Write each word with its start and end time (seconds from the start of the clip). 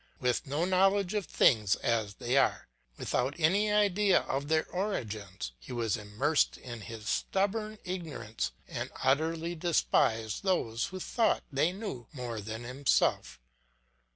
With 0.19 0.47
no 0.47 0.65
knowledge 0.65 1.13
of 1.13 1.27
things 1.27 1.75
as 1.75 2.15
they 2.15 2.35
are, 2.35 2.67
without 2.97 3.35
any 3.39 3.71
idea 3.71 4.21
of 4.21 4.47
their 4.47 4.67
origins, 4.71 5.51
he 5.59 5.71
was 5.71 5.95
immersed 5.95 6.57
in 6.57 6.81
his 6.81 7.07
stubborn 7.07 7.77
ignorance 7.83 8.51
and 8.67 8.89
utterly 9.03 9.53
despised 9.53 10.41
those 10.41 10.85
who 10.85 10.99
thought 10.99 11.43
they 11.51 11.71
knew 11.71 12.07
more 12.13 12.41
than 12.41 12.63
himself. 12.63 13.39